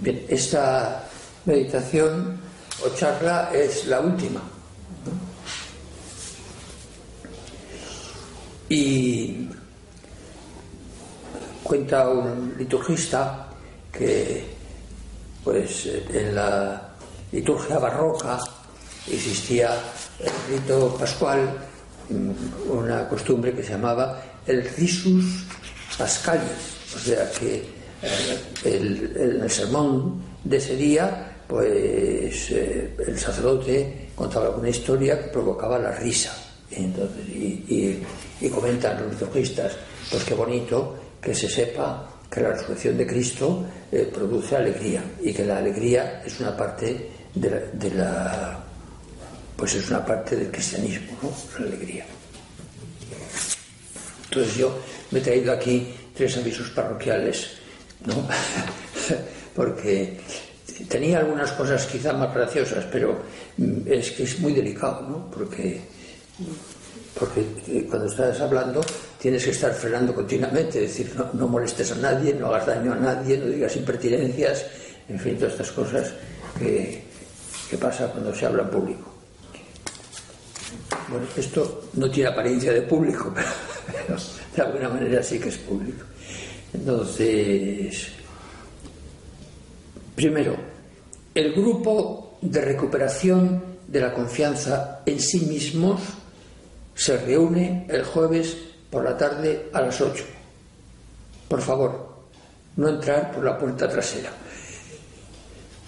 Bien, 0.00 0.24
esta 0.28 1.04
meditación 1.44 2.40
o 2.82 2.88
charla 2.96 3.50
es 3.52 3.86
la 3.86 4.00
última. 4.00 4.40
Y 8.70 9.46
cuenta 11.62 12.08
un 12.08 12.54
liturgista 12.56 13.48
que 13.92 14.46
pues 15.44 15.86
en 15.86 16.34
la 16.34 16.94
liturgia 17.32 17.78
barroca 17.78 18.38
existía 19.06 19.74
el 20.18 20.32
rito 20.48 20.96
pascual 20.98 21.58
una 22.68 23.06
costumbre 23.06 23.54
que 23.54 23.62
se 23.62 23.72
llamaba 23.72 24.22
el 24.46 24.64
risus 24.64 25.44
pascalis, 25.98 26.96
o 26.96 26.98
sea 26.98 27.30
que 27.32 27.79
el, 28.64 29.40
el 29.42 29.50
sermón 29.50 30.22
de 30.44 30.56
ese 30.56 30.76
día 30.76 31.26
pues 31.46 32.50
eh, 32.52 32.94
el 33.06 33.18
sacerdote 33.18 34.10
contaba 34.14 34.50
una 34.50 34.68
historia 34.68 35.20
que 35.20 35.28
provocaba 35.28 35.78
la 35.78 35.90
risa 35.92 36.32
Entonces, 36.70 37.26
y, 37.28 38.00
comentan 38.48 39.02
los 39.02 39.12
liturgistas 39.12 39.72
pues 40.10 40.24
qué 40.24 40.34
bonito 40.34 40.96
que 41.20 41.34
se 41.34 41.48
sepa 41.48 42.08
que 42.30 42.40
la 42.40 42.52
resurrección 42.52 42.96
de 42.96 43.06
Cristo 43.06 43.66
eh, 43.90 44.08
produce 44.12 44.56
alegría 44.56 45.02
y 45.20 45.32
que 45.32 45.44
la 45.44 45.58
alegría 45.58 46.22
es 46.24 46.38
una 46.40 46.56
parte 46.56 47.10
de 47.34 47.90
la, 47.94 48.58
pues 49.56 49.74
es 49.74 49.90
una 49.90 50.04
parte 50.04 50.36
del 50.36 50.50
cristianismo, 50.50 51.18
¿no? 51.22 51.30
La 51.58 51.66
alegría. 51.66 52.06
Entonces 54.24 54.56
yo 54.56 54.78
me 55.10 55.18
he 55.18 55.22
traído 55.22 55.52
aquí 55.52 55.92
tres 56.14 56.36
avisos 56.36 56.70
parroquiales, 56.70 57.59
¿no? 58.06 58.14
Porque 59.54 60.20
tenía 60.88 61.18
algunas 61.18 61.52
cosas 61.52 61.86
quizás 61.86 62.16
más 62.16 62.34
graciosas, 62.34 62.84
pero 62.90 63.18
mm, 63.56 63.80
es 63.86 64.12
que 64.12 64.22
es 64.24 64.38
muy 64.40 64.52
delicado, 64.52 65.02
¿no? 65.02 65.30
Porque 65.30 65.80
porque 67.18 67.40
eh, 67.68 67.86
cuando 67.88 68.08
estás 68.08 68.40
hablando 68.40 68.80
tienes 69.20 69.44
que 69.44 69.50
estar 69.50 69.74
frenando 69.74 70.14
continuamente, 70.14 70.84
es 70.84 70.96
decir, 70.96 71.12
no, 71.34 71.48
molestes 71.48 71.92
a 71.92 71.96
nadie, 71.96 72.32
no 72.32 72.46
hagas 72.46 72.66
daño 72.66 72.92
a 72.94 72.96
nadie, 72.96 73.36
no 73.36 73.46
digas 73.46 73.76
impertinencias, 73.76 74.64
en 75.08 75.18
fin, 75.18 75.36
todas 75.36 75.52
estas 75.52 75.70
cosas 75.72 76.12
que, 76.58 77.02
que 77.68 77.76
pasa 77.76 78.06
cuando 78.06 78.34
se 78.34 78.46
habla 78.46 78.62
en 78.62 78.70
público. 78.70 79.12
Bueno, 81.08 81.26
esto 81.36 81.90
no 81.94 82.10
tiene 82.10 82.30
apariencia 82.30 82.72
de 82.72 82.82
público, 82.82 83.34
pero, 83.86 84.18
de 84.56 84.62
alguna 84.62 84.88
manera 84.88 85.22
sí 85.22 85.38
que 85.38 85.48
es 85.50 85.58
público. 85.58 86.04
Entonces, 86.72 88.08
primero, 90.14 90.56
el 91.34 91.52
grupo 91.52 92.38
de 92.40 92.60
recuperación 92.60 93.62
de 93.86 94.00
la 94.00 94.14
confianza 94.14 95.02
en 95.04 95.20
sí 95.20 95.40
mismos 95.40 96.00
se 96.94 97.16
reúne 97.18 97.86
el 97.88 98.04
jueves 98.04 98.56
por 98.88 99.04
la 99.04 99.16
tarde 99.16 99.68
a 99.72 99.80
las 99.80 100.00
8. 100.00 100.24
Por 101.48 101.60
favor, 101.60 102.08
no 102.76 102.88
entrar 102.88 103.32
por 103.32 103.44
la 103.44 103.58
puerta 103.58 103.88
trasera. 103.88 104.30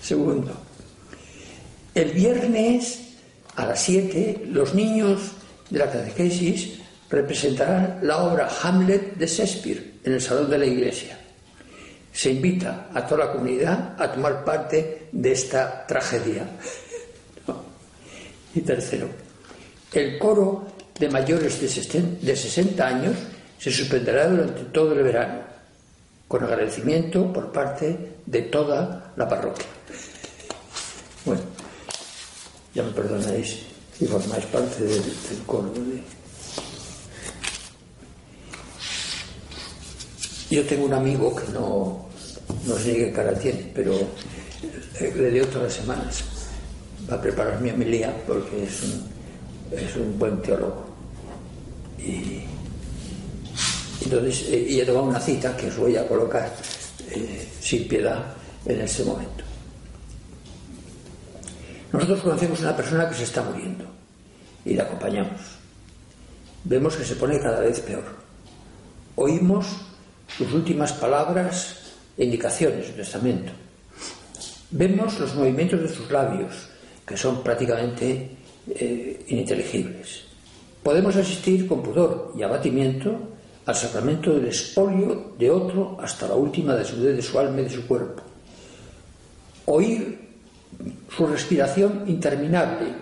Segundo, 0.00 0.52
el 1.94 2.10
viernes 2.10 3.16
a 3.54 3.66
las 3.66 3.82
7 3.82 4.46
los 4.46 4.74
niños 4.74 5.32
de 5.70 5.78
la 5.78 5.90
catequesis 5.90 6.80
representarán 7.08 8.00
la 8.02 8.24
obra 8.24 8.48
Hamlet 8.62 9.14
de 9.14 9.26
Shakespeare 9.26 9.91
en 10.04 10.12
el 10.12 10.20
salón 10.20 10.50
de 10.50 10.58
la 10.58 10.66
iglesia. 10.66 11.18
Se 12.12 12.30
invita 12.30 12.88
a 12.92 13.06
toda 13.06 13.26
la 13.26 13.32
comunidad 13.32 13.94
a 13.98 14.12
tomar 14.12 14.44
parte 14.44 15.08
de 15.12 15.32
esta 15.32 15.86
tragedia. 15.86 16.46
Y 18.54 18.60
tercero, 18.60 19.08
el 19.92 20.18
coro 20.18 20.72
de 20.98 21.08
mayores 21.08 21.60
de 21.60 22.36
60 22.36 22.86
años 22.86 23.16
se 23.58 23.70
suspenderá 23.70 24.28
durante 24.28 24.64
todo 24.64 24.92
el 24.92 25.02
verano, 25.02 25.40
con 26.28 26.44
agradecimiento 26.44 27.32
por 27.32 27.50
parte 27.52 28.16
de 28.26 28.42
toda 28.42 29.12
la 29.16 29.28
parroquia. 29.28 29.66
Bueno, 31.24 31.42
ya 32.74 32.82
me 32.82 32.90
perdonaréis 32.90 33.58
si 33.96 34.06
formáis 34.06 34.44
parte 34.46 34.84
del, 34.84 35.02
coro. 35.46 35.72
Yo 40.52 40.62
tengo 40.66 40.84
un 40.84 40.92
amigo 40.92 41.34
que 41.34 41.50
no, 41.50 42.04
no 42.66 42.76
sé 42.76 42.94
qué 42.94 43.10
cara 43.10 43.32
tiene, 43.32 43.70
pero 43.74 43.94
le 45.00 45.30
dio 45.30 45.46
todas 45.46 45.62
las 45.62 45.72
semanas. 45.72 46.24
A 47.08 47.18
preparar 47.18 47.58
mi 47.62 47.70
homilía 47.70 48.14
porque 48.26 48.64
es 48.64 48.82
un 48.82 49.12
es 49.72 49.96
un 49.96 50.18
buen 50.18 50.42
teólogo. 50.42 50.84
Y, 51.98 52.42
entonces, 54.04 54.46
eh, 54.50 54.66
y 54.68 54.80
he 54.80 54.84
tomado 54.84 55.06
una 55.06 55.20
cita 55.20 55.56
que 55.56 55.68
os 55.68 55.76
voy 55.78 55.96
a 55.96 56.06
colocar 56.06 56.52
eh, 57.10 57.48
sin 57.58 57.88
piedad 57.88 58.22
en 58.66 58.82
ese 58.82 59.04
momento. 59.04 59.44
Nosotros 61.94 62.20
conocemos 62.20 62.60
a 62.60 62.64
una 62.64 62.76
persona 62.76 63.08
que 63.08 63.14
se 63.14 63.24
está 63.24 63.42
muriendo 63.42 63.86
y 64.66 64.74
la 64.74 64.82
acompañamos. 64.82 65.40
Vemos 66.64 66.94
que 66.94 67.06
se 67.06 67.16
pone 67.16 67.40
cada 67.40 67.60
vez 67.60 67.80
peor. 67.80 68.04
Oímos 69.16 69.91
sus 70.36 70.52
últimas 70.52 70.92
palabras 70.92 71.76
e 72.16 72.24
indicaciones, 72.24 72.86
su 72.86 72.92
testamento. 72.92 73.52
Vemos 74.70 75.18
los 75.20 75.34
movimientos 75.34 75.80
de 75.80 75.88
sus 75.88 76.10
labios, 76.10 76.68
que 77.06 77.16
son 77.16 77.42
prácticamente 77.42 78.30
eh, 78.68 79.24
ininteligibles. 79.28 80.22
Podemos 80.82 81.14
asistir 81.16 81.66
con 81.66 81.82
pudor 81.82 82.32
y 82.36 82.42
abatimiento 82.42 83.18
al 83.66 83.74
sacramento 83.74 84.32
del 84.32 84.46
expolio 84.46 85.34
de 85.38 85.50
otro 85.50 85.96
hasta 86.00 86.26
la 86.26 86.34
última 86.34 86.74
de 86.74 86.84
su, 86.84 87.00
de 87.00 87.22
su 87.22 87.38
alma 87.38 87.60
y 87.60 87.64
de 87.64 87.70
su 87.70 87.86
cuerpo. 87.86 88.22
Oír 89.66 90.18
su 91.14 91.26
respiración 91.26 92.04
interminable, 92.06 92.94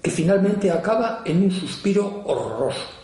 que 0.00 0.10
finalmente 0.10 0.70
acaba 0.70 1.22
en 1.24 1.44
un 1.44 1.50
suspiro 1.50 2.22
horroroso, 2.24 3.01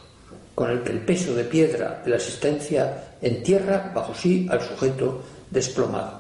con 0.58 0.70
el 0.72 0.82
que 0.82 0.90
el 0.90 0.98
peso 0.98 1.36
de 1.36 1.44
piedra 1.44 2.02
de 2.04 2.10
la 2.10 2.16
existencia 2.16 3.14
entierra 3.22 3.92
bajo 3.94 4.12
sí 4.12 4.48
al 4.50 4.60
sujeto 4.60 5.22
desplomado. 5.48 6.18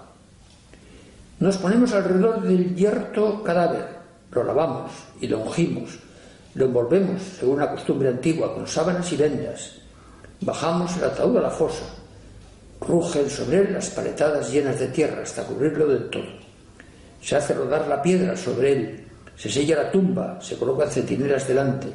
Nos 1.40 1.56
ponemos 1.56 1.92
alrededor 1.92 2.42
del 2.42 2.76
yerto 2.76 3.42
cadáver, 3.42 3.84
lo 4.30 4.44
lavamos 4.44 4.92
y 5.20 5.26
lo 5.26 5.40
ungimos, 5.40 5.98
lo 6.54 6.66
envolvemos, 6.66 7.20
según 7.40 7.58
la 7.58 7.72
costumbre 7.72 8.10
antigua, 8.10 8.54
con 8.54 8.68
sábanas 8.68 9.12
y 9.12 9.16
vendas. 9.16 9.72
Bajamos 10.40 10.96
el 10.98 11.04
ataúd 11.06 11.38
a 11.38 11.40
la 11.40 11.50
fosa. 11.50 11.86
Rugen 12.80 13.28
sobre 13.28 13.58
él 13.58 13.72
las 13.72 13.90
paletadas 13.90 14.52
llenas 14.52 14.78
de 14.78 14.86
tierra 14.86 15.24
hasta 15.24 15.42
cubrirlo 15.42 15.88
del 15.88 16.10
todo. 16.10 16.30
Se 17.20 17.34
hace 17.34 17.54
rodar 17.54 17.88
la 17.88 18.00
piedra 18.00 18.36
sobre 18.36 18.70
él, 18.70 19.04
se 19.34 19.50
sella 19.50 19.82
la 19.82 19.90
tumba, 19.90 20.40
se 20.40 20.56
colocan 20.56 20.88
centinelas 20.88 21.48
delante. 21.48 21.88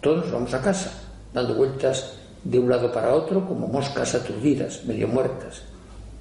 Todos 0.00 0.32
vamos 0.32 0.52
a 0.52 0.60
casa, 0.60 1.05
dando 1.36 1.54
vueltas 1.54 2.12
de 2.44 2.58
un 2.58 2.70
lado 2.70 2.90
para 2.90 3.12
otro 3.12 3.46
como 3.46 3.68
moscas 3.68 4.14
aturdidas, 4.14 4.86
medio 4.86 5.06
muertas, 5.06 5.60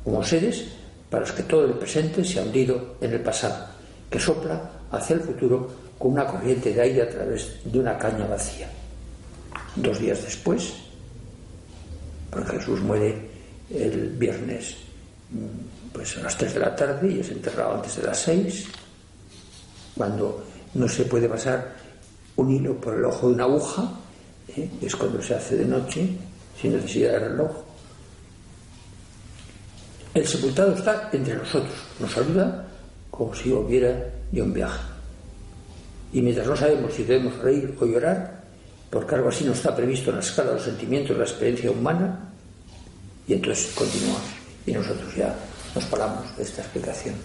como 0.03 0.21
seres 0.21 0.65
para 1.09 1.21
los 1.21 1.31
que 1.31 1.43
todo 1.43 1.63
el 1.63 1.75
presente 1.75 2.25
se 2.25 2.37
ha 2.37 2.43
hundido 2.43 2.97
en 2.99 3.13
el 3.13 3.21
pasado, 3.21 3.65
que 4.09 4.19
sopla 4.19 4.59
hacia 4.91 5.15
el 5.15 5.21
futuro 5.21 5.69
con 5.97 6.11
una 6.11 6.27
corriente 6.27 6.73
de 6.73 6.81
aire 6.81 7.01
a 7.03 7.09
través 7.09 7.59
de 7.63 7.79
una 7.79 7.97
caña 7.97 8.27
vacía. 8.27 8.67
Dos 9.77 9.99
días 9.99 10.21
después, 10.21 10.73
porque 12.29 12.59
Jesús 12.59 12.81
muere 12.81 13.15
el 13.73 14.09
viernes 14.19 14.75
pues 15.93 16.17
a 16.17 16.23
las 16.23 16.37
3 16.37 16.55
de 16.55 16.59
la 16.59 16.75
tarde 16.75 17.09
y 17.09 17.19
es 17.21 17.29
enterrado 17.29 17.75
antes 17.75 17.95
de 17.95 18.03
las 18.03 18.19
6, 18.19 18.67
cuando 19.95 20.43
no 20.73 20.89
se 20.89 21.05
puede 21.05 21.29
pasar 21.29 21.73
un 22.35 22.51
hilo 22.51 22.75
por 22.81 22.95
el 22.95 23.05
ojo 23.05 23.29
de 23.29 23.35
una 23.35 23.45
aguja, 23.45 24.01
¿eh? 24.49 24.69
es 24.81 24.95
cuando 24.95 25.21
se 25.21 25.35
hace 25.35 25.57
de 25.57 25.65
noche, 25.65 26.09
sin 26.59 26.73
necesidad 26.73 27.13
de 27.13 27.19
reloj. 27.29 27.51
El 30.13 30.25
sepultado 30.25 30.73
está 30.73 31.09
entre 31.11 31.35
nosotros, 31.35 31.73
nos 31.99 32.11
saluda 32.11 32.67
como 33.11 33.33
si 33.33 33.51
hubiera 33.51 34.11
de 34.31 34.41
un 34.41 34.53
viaje. 34.53 34.81
Y 36.13 36.21
mientras 36.21 36.47
no 36.47 36.55
sabemos 36.55 36.93
si 36.93 37.03
debemos 37.03 37.37
reír 37.39 37.75
o 37.79 37.85
llorar, 37.85 38.43
porque 38.89 39.15
algo 39.15 39.29
así 39.29 39.43
no 39.43 39.51
está 39.51 39.75
previsto 39.75 40.09
en 40.11 40.17
la 40.17 40.21
escala 40.21 40.51
de 40.51 40.55
los 40.55 40.63
sentimientos 40.63 41.09
de 41.09 41.17
la 41.17 41.29
experiencia 41.29 41.71
humana, 41.71 42.29
y 43.27 43.33
entonces 43.33 43.73
continuamos. 43.75 44.21
Y 44.65 44.71
nosotros 44.71 45.15
ya 45.15 45.35
nos 45.73 45.83
paramos 45.85 46.37
de 46.37 46.43
esta 46.43 46.61
explicación, 46.61 47.15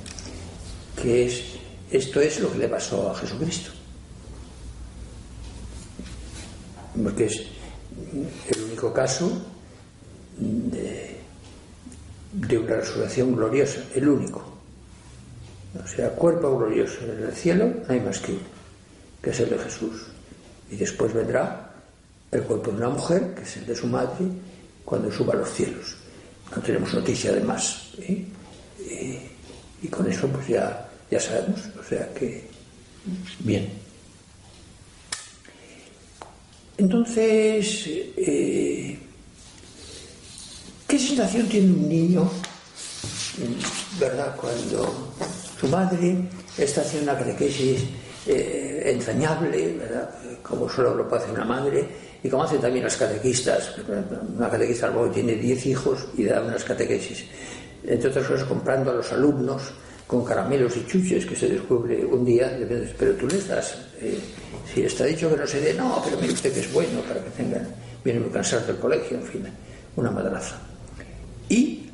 que 1.01 1.27
es, 1.27 1.43
esto 1.91 2.21
es 2.21 2.41
lo 2.41 2.53
que 2.53 2.59
le 2.59 2.69
pasó 2.69 3.11
a 3.11 3.15
Jesucristo. 3.15 3.71
Porque 7.03 7.27
es 7.27 7.47
el 8.55 8.63
único 8.65 8.93
caso 8.93 9.31
de, 10.39 11.17
una 12.59 12.77
resurrección 12.77 13.35
gloriosa, 13.35 13.83
el 13.95 14.09
único 14.09 14.43
O 15.83 15.87
sea, 15.87 16.11
cuerpo 16.11 16.57
glorioso 16.59 17.05
en 17.05 17.25
el 17.25 17.33
cielo 17.33 17.67
no 17.67 17.93
hay 17.93 18.01
más 18.01 18.19
que 18.19 18.33
uno, 18.33 18.41
que 19.23 19.31
es 19.31 19.41
el 19.41 19.51
de 19.51 19.59
Jesús. 19.59 20.07
Y 20.71 20.77
después 20.77 21.13
vendrá 21.13 21.73
el 22.31 22.43
cuerpo 22.43 22.71
de 22.71 22.77
una 22.79 22.91
mujer, 22.91 23.35
que 23.35 23.43
es 23.43 23.57
el 23.57 23.67
de 23.67 23.77
su 23.77 23.87
madre, 23.87 24.27
cuando 24.85 25.11
suba 25.11 25.35
a 25.35 25.37
los 25.37 25.51
cielos. 25.51 25.97
No 26.55 26.63
tenemos 26.63 26.93
noticia 26.95 27.33
de 27.33 27.41
más. 27.41 27.93
¿eh? 27.99 28.25
Y, 29.83 29.89
con 29.89 30.11
eso 30.11 30.29
pues 30.29 30.49
ya, 30.49 30.89
ya 31.11 31.21
sabemos. 31.21 31.61
O 31.79 31.83
sea 31.83 32.13
que, 32.15 32.49
bien. 33.41 33.80
Entonces, 36.81 37.91
eh, 38.17 38.99
¿qué 40.89 40.99
sensación 40.99 41.47
tiene 41.47 41.75
un 41.75 41.87
niño, 41.87 42.31
verdad, 43.99 44.35
cuando 44.35 45.13
su 45.61 45.69
madre 45.69 46.17
está 46.57 46.81
haciendo 46.81 47.13
una 47.13 47.21
catequesis 47.21 47.83
eh, 48.27 48.85
entrañable, 48.87 49.75
¿verdad? 49.75 50.09
como 50.43 50.71
solo 50.71 50.95
lo 50.95 51.07
puede 51.07 51.25
hacer 51.25 51.35
una 51.35 51.45
madre, 51.45 51.87
y 52.23 52.31
como 52.31 52.45
hacen 52.45 52.63
también 52.63 52.85
las 52.87 52.97
catequistas. 52.97 53.75
Una 54.39 54.49
catequista 54.49 54.87
al 54.87 55.13
tiene 55.13 55.35
10 55.35 55.67
hijos 55.67 56.09
y 56.17 56.25
da 56.25 56.41
unas 56.41 56.65
catequesis. 56.65 57.27
Entre 57.85 58.09
otras 58.09 58.27
cosas, 58.27 58.49
comprando 58.49 58.91
a 58.91 58.95
los 58.95 59.13
alumnos 59.13 59.65
con 60.11 60.25
caramelos 60.25 60.77
y 60.77 60.85
chuches 60.87 61.25
que 61.25 61.37
se 61.37 61.47
descubre 61.49 62.05
un 62.05 62.25
día, 62.25 62.59
pero 62.99 63.15
tú 63.15 63.29
les 63.29 63.47
das, 63.47 63.79
eh, 64.01 64.19
si 64.75 64.83
está 64.83 65.05
dicho 65.05 65.31
que 65.31 65.37
no 65.37 65.47
se 65.47 65.61
dé, 65.61 65.73
no, 65.73 66.03
pero 66.05 66.17
mire 66.21 66.33
usted 66.33 66.53
que 66.53 66.59
es 66.59 66.73
bueno 66.73 67.01
para 67.03 67.23
que 67.23 67.31
tengan, 67.31 67.69
vienen 68.03 68.25
muy 68.25 68.33
cansados 68.33 68.67
del 68.67 68.79
colegio, 68.79 69.19
en 69.19 69.23
fin, 69.23 69.47
una 69.95 70.11
madraza. 70.11 70.59
Y 71.49 71.91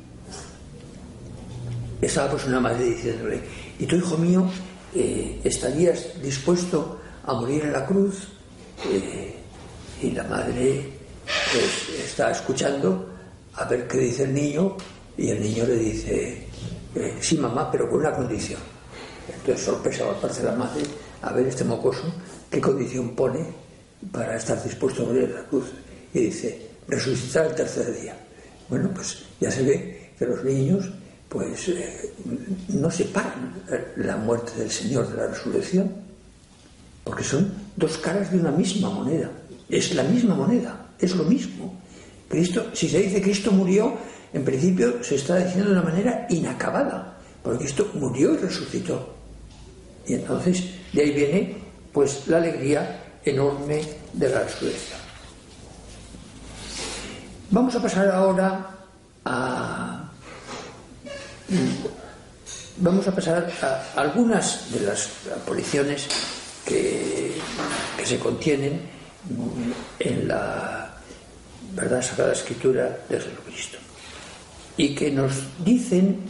estaba 2.01 2.31
pues 2.31 2.45
una 2.45 2.59
madre 2.59 2.85
diciéndole, 2.85 3.39
¿y 3.77 3.85
tu 3.85 3.97
hijo 3.97 4.17
mío 4.17 4.49
eh, 4.95 5.39
estarías 5.43 6.19
dispuesto 6.19 6.99
a 7.23 7.33
morir 7.33 7.65
en 7.65 7.73
la 7.73 7.85
cruz? 7.85 8.29
Eh, 8.89 9.35
y 10.01 10.09
la 10.09 10.23
madre 10.23 10.89
pues, 11.51 11.99
está 12.03 12.31
escuchando 12.31 13.13
a 13.53 13.65
ver 13.65 13.87
qué 13.87 13.99
dice 13.99 14.23
el 14.23 14.33
niño 14.33 14.75
y 15.15 15.29
el 15.29 15.39
niño 15.39 15.65
le 15.67 15.75
dice, 15.75 16.46
eh, 16.95 17.17
sí 17.19 17.37
mamá, 17.37 17.69
pero 17.71 17.89
con 17.89 17.99
una 17.99 18.13
condición. 18.13 18.59
Entonces 19.27 19.65
sorpresa 19.65 20.05
por 20.05 20.15
parte 20.15 20.43
la 20.43 20.53
madre 20.53 20.83
a 21.21 21.33
ver 21.33 21.47
este 21.47 21.63
mocoso 21.63 22.13
qué 22.49 22.61
condición 22.61 23.15
pone 23.15 23.45
para 24.11 24.37
estar 24.37 24.61
dispuesto 24.63 25.03
a 25.03 25.07
morir 25.07 25.23
en 25.23 25.35
la 25.35 25.43
cruz. 25.43 25.65
Y 26.13 26.19
dice, 26.19 26.69
resucitar 26.87 27.47
el 27.47 27.55
tercer 27.55 27.99
día. 27.99 28.17
Bueno, 28.69 28.89
pues 28.93 29.23
ya 29.39 29.51
se 29.51 29.63
ve 29.63 30.11
que 30.17 30.25
los 30.25 30.43
niños 30.43 30.89
pues 31.29 31.67
eh, 31.69 32.13
no 32.69 32.89
separan 32.89 33.53
la 33.97 34.15
muerte 34.15 34.53
del 34.57 34.71
Señor 34.71 35.09
de 35.09 35.17
la 35.17 35.27
resurrección, 35.27 35.91
porque 37.03 37.23
son 37.23 37.51
dos 37.75 37.97
caras 37.97 38.31
de 38.31 38.39
una 38.39 38.51
misma 38.51 38.89
moneda. 38.89 39.29
Es 39.69 39.93
la 39.93 40.03
misma 40.03 40.35
moneda, 40.35 40.89
es 40.99 41.15
lo 41.15 41.25
mismo. 41.25 41.81
Cristo, 42.29 42.67
si 42.73 42.87
se 42.87 42.99
dice 42.99 43.21
Cristo 43.21 43.51
murió, 43.51 43.93
en 44.33 44.43
principio 44.43 45.03
se 45.03 45.15
está 45.15 45.37
diciendo 45.37 45.69
de 45.69 45.79
una 45.79 45.89
manera 45.89 46.27
inacabada, 46.29 47.17
porque 47.41 47.59
Cristo 47.59 47.89
murió 47.93 48.33
y 48.33 48.37
resucitó. 48.37 49.15
Y 50.05 50.15
entonces 50.15 50.63
de 50.93 51.01
ahí 51.01 51.11
viene 51.11 51.57
pues 51.93 52.27
la 52.27 52.37
alegría 52.37 53.19
enorme 53.23 53.83
de 54.13 54.29
la 54.29 54.43
resurrección. 54.43 54.99
Vamos 57.49 57.75
a 57.75 57.81
pasar 57.81 58.09
ahora 58.09 58.69
a 59.25 60.11
vamos 62.77 63.07
a 63.07 63.15
pasar 63.15 63.49
a 63.61 64.01
algunas 64.01 64.71
de 64.71 64.81
las 64.81 65.09
apariciones 65.35 66.07
que, 66.65 67.33
que 67.97 68.05
se 68.05 68.19
contienen 68.19 68.81
en 69.99 70.27
la 70.27 70.93
verdad 71.73 72.01
sagrada 72.01 72.33
escritura 72.33 72.97
de 73.09 73.19
Jesucristo 73.19 73.86
y 74.77 74.93
que 74.95 75.11
nos 75.11 75.33
dicen 75.65 76.23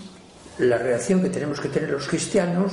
la 0.58 0.78
reacción 0.78 1.22
que 1.22 1.30
tenemos 1.30 1.60
que 1.60 1.70
tener 1.70 1.92
los 1.92 2.08
cristianos 2.08 2.72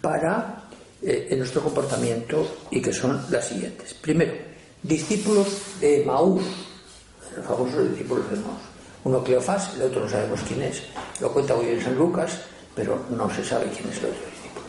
para 0.00 0.62
eh, 1.02 1.28
en 1.30 1.38
nuestro 1.38 1.62
comportamiento 1.62 2.46
y 2.70 2.80
que 2.80 2.92
son 2.92 3.24
las 3.30 3.48
siguientes. 3.48 3.94
Primero, 3.94 4.34
discípulos 4.82 5.46
de 5.80 6.04
Maús, 6.06 6.42
los 7.36 7.46
famosos 7.46 7.90
discípulos 7.90 8.30
de 8.30 8.36
Maús. 8.36 8.60
Uno 9.04 9.22
Cleofás, 9.22 9.74
el 9.76 9.82
otro 9.82 10.02
no 10.02 10.08
sabemos 10.08 10.40
quién 10.46 10.62
es. 10.62 10.82
Lo 11.20 11.32
cuenta 11.32 11.54
hoy 11.54 11.68
en 11.68 11.82
San 11.82 11.96
Lucas, 11.96 12.40
pero 12.74 13.04
no 13.10 13.32
se 13.32 13.44
sabe 13.44 13.66
quién 13.66 13.88
es 13.88 13.98
el 13.98 14.06
otro 14.06 14.26
discípulo. 14.30 14.66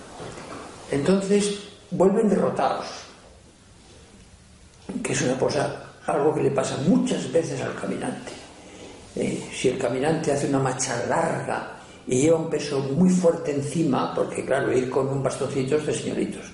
Entonces, 0.92 1.60
vuelven 1.92 2.30
derrotados, 2.30 2.86
que 5.04 5.14
es 5.14 5.22
una 5.24 5.38
cosa, 5.38 5.84
algo 6.06 6.34
que 6.34 6.44
le 6.44 6.52
pasa 6.52 6.78
muchas 6.88 7.32
veces 7.32 7.62
al 7.62 7.76
caminante. 7.76 8.47
Eh, 9.20 9.50
si 9.52 9.70
el 9.70 9.80
caminante 9.80 10.32
hace 10.32 10.48
una 10.48 10.60
marcha 10.60 11.04
larga 11.08 11.76
y 12.06 12.22
lleva 12.22 12.38
un 12.38 12.52
peso 12.52 12.80
muy 12.80 13.10
fuerte 13.10 13.52
encima, 13.52 14.14
porque 14.14 14.46
claro, 14.46 14.72
ir 14.72 14.92
con 14.92 15.08
un 15.08 15.24
bastoncito 15.24 15.78
es 15.78 15.88
de 15.88 15.94
señoritos, 15.94 16.46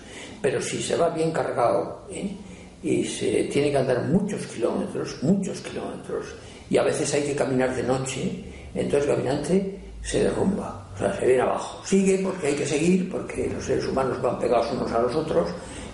pero 0.42 0.62
si 0.62 0.81
se 0.81 0.95
va 0.95 1.10
bien 1.10 1.31
cargado 1.31 2.06
¿eh? 2.10 2.33
y 2.81 3.04
se 3.04 3.44
tiene 3.51 3.69
que 3.69 3.77
andar 3.77 4.06
muchos 4.06 4.48
kilómetros, 4.48 5.21
muchos 5.24 5.60
kilómetros, 5.60 6.27
y 6.69 6.77
a 6.77 6.83
veces 6.83 7.13
hay 7.13 7.24
que 7.24 7.36
caminar 7.36 7.75
de 7.75 7.83
noche, 7.83 8.45
entonces 8.74 9.09
el 9.09 9.16
caminante 9.16 9.80
se 10.01 10.24
derrumba, 10.24 10.88
o 10.95 10.98
sea, 10.98 11.13
se 11.19 11.25
viene 11.25 11.42
abajo. 11.42 11.86
Sigue 11.86 12.19
porque 12.24 12.48
hay 12.48 12.56
que 12.56 12.66
seguir, 12.66 13.12
porque 13.12 13.51
los 13.54 13.66
seres 13.66 13.86
humanos 13.88 14.21
van 14.21 14.39
pegados 14.39 14.71
unos 14.71 14.89
a 14.89 15.01
los 15.01 15.13
otros, 15.13 15.50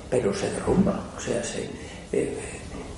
pero 0.07 0.31
se 0.31 0.51
derrumba, 0.51 1.03
o 1.17 1.19
sea, 1.19 1.43
se, 1.43 1.67
eh, 2.13 2.31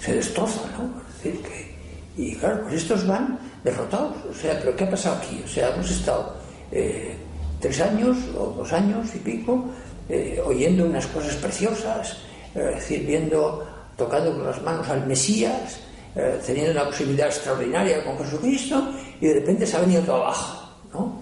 se 0.01 0.15
destroza, 0.15 0.61
¿no? 0.77 1.01
Es 1.07 1.23
decir, 1.23 1.41
que, 1.41 1.70
y 2.17 2.35
claro, 2.35 2.63
pues 2.63 2.75
estos 2.75 3.07
van 3.07 3.39
derrotados, 3.63 4.15
o 4.29 4.33
sea, 4.33 4.59
pero 4.59 4.75
¿qué 4.75 4.83
ha 4.83 4.89
pasado 4.89 5.17
aquí? 5.17 5.41
O 5.43 5.47
sea, 5.47 5.73
hemos 5.73 5.89
estado 5.89 6.35
eh, 6.71 7.15
tres 7.59 7.79
años 7.81 8.17
o 8.37 8.47
dos 8.47 8.73
años 8.73 9.07
y 9.15 9.19
pico 9.19 9.65
eh, 10.09 10.41
oyendo 10.43 10.85
unas 10.85 11.07
cosas 11.07 11.35
preciosas, 11.35 12.17
es 12.53 12.75
decir, 12.75 13.05
viendo, 13.05 13.65
tocando 13.95 14.33
con 14.33 14.45
las 14.45 14.61
manos 14.61 14.89
al 14.89 15.07
Mesías, 15.07 15.79
eh, 16.15 16.39
teniendo 16.45 16.71
una 16.73 16.85
posibilidad 16.85 17.27
extraordinaria 17.27 18.03
con 18.03 18.17
Jesucristo 18.17 18.91
y 19.21 19.27
de 19.27 19.33
repente 19.35 19.65
se 19.65 19.77
ha 19.77 19.79
venido 19.79 20.01
todo 20.01 20.17
abajo, 20.17 20.69
¿no? 20.93 21.21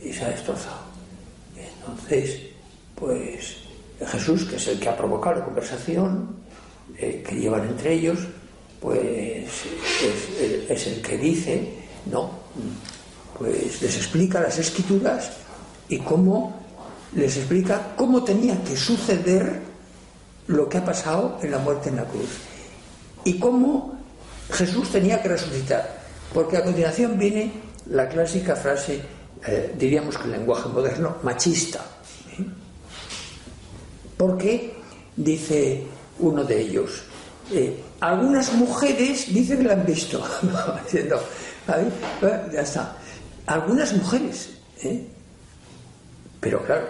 Y 0.00 0.12
se 0.12 0.24
ha 0.24 0.28
destrozado. 0.28 0.78
Entonces, 1.56 2.40
pues 2.94 3.56
Jesús, 4.06 4.44
que 4.44 4.56
es 4.56 4.68
el 4.68 4.78
que 4.78 4.88
ha 4.88 4.96
provocado 4.96 5.40
la 5.40 5.44
conversación 5.44 6.36
eh, 6.96 7.24
que 7.26 7.34
llevan 7.34 7.64
entre 7.68 7.94
ellos, 7.94 8.20
pues 8.80 9.64
es, 10.02 10.70
es, 10.70 10.86
el 10.86 11.02
que 11.02 11.18
dice, 11.18 11.68
no, 12.06 12.30
pues 13.38 13.82
les 13.82 13.96
explica 13.96 14.40
las 14.40 14.58
escrituras 14.58 15.30
y 15.88 15.98
cómo 15.98 16.58
les 17.14 17.36
explica 17.36 17.94
cómo 17.96 18.22
tenía 18.22 18.62
que 18.62 18.76
suceder 18.76 19.60
lo 20.46 20.68
que 20.68 20.78
ha 20.78 20.84
pasado 20.84 21.38
en 21.42 21.50
la 21.50 21.58
muerte 21.58 21.88
en 21.88 21.96
la 21.96 22.04
cruz 22.04 22.28
y 23.24 23.38
cómo 23.38 23.98
Jesús 24.50 24.90
tenía 24.90 25.20
que 25.20 25.28
resucitar, 25.28 26.00
porque 26.32 26.56
a 26.56 26.64
continuación 26.64 27.18
viene 27.18 27.52
la 27.90 28.08
clásica 28.08 28.56
frase, 28.56 29.00
eh, 29.46 29.74
diríamos 29.78 30.16
que 30.16 30.24
en 30.24 30.32
lenguaje 30.32 30.68
moderno, 30.68 31.16
machista. 31.22 31.84
¿eh? 32.38 32.44
Porque 34.16 34.74
dice 35.16 35.84
uno 36.20 36.44
de 36.44 36.60
ellos, 36.60 37.02
eh, 37.52 37.82
algunas 38.00 38.52
mujeres 38.54 39.32
dicen 39.32 39.58
que 39.58 39.64
la 39.64 39.74
han 39.74 39.86
visto, 39.86 40.22
diciendo, 40.84 41.20
ya 42.52 42.60
está, 42.60 42.96
algunas 43.46 43.92
mujeres, 43.94 44.50
pero 46.40 46.62
claro, 46.64 46.86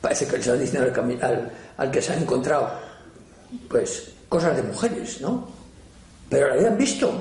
parece 0.00 0.26
que 0.26 0.32
le 0.32 0.38
están 0.38 0.60
diciendo 0.60 0.92
al, 1.22 1.52
al 1.76 1.90
que 1.90 2.02
se 2.02 2.12
ha 2.12 2.16
encontrado, 2.16 2.70
pues 3.68 4.12
cosas 4.28 4.56
de 4.56 4.62
mujeres, 4.62 5.20
¿no? 5.20 5.60
pero 6.30 6.46
lo 6.46 6.54
habían 6.54 6.78
visto. 6.78 7.12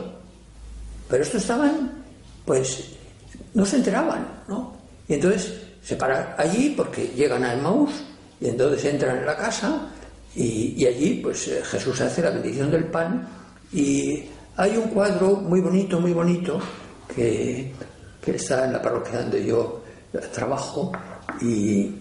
Pero 1.10 1.24
estos 1.24 1.42
estaban, 1.42 1.92
pues, 2.46 2.92
no 3.56 3.66
se 3.66 3.78
enteraban, 3.78 4.25
¿no? 4.48 4.74
Y 5.08 5.16
entonces 5.16 5.60
se 5.84 5.96
paran 5.96 6.36
allí 6.38 6.75
porque 6.78 7.08
llegan 7.08 7.44
a 7.44 7.54
Emmaús 7.54 7.89
y 8.39 8.48
entonces 8.48 8.86
entran 8.86 9.18
en 9.18 9.25
la 9.25 9.36
casa 9.36 9.89
y, 10.41 10.86
allí, 10.86 11.19
pues, 11.22 11.50
eh, 11.50 11.62
Jesús 11.65 12.00
hace 12.00 12.22
la 12.22 12.29
bendición 12.29 12.72
del 12.72 12.86
pan 12.86 13.27
y 13.74 14.24
hay 14.55 14.77
un 14.77 14.88
cuadro 14.89 15.36
muy 15.36 15.60
bonito, 15.60 16.00
muy 16.00 16.13
bonito 16.13 16.60
que, 17.13 17.74
está 18.25 18.65
en 18.65 18.74
la 18.74 18.81
parroquia 18.81 19.22
donde 19.22 19.43
yo 19.43 19.81
trabajo 20.31 20.91
y, 21.41 21.91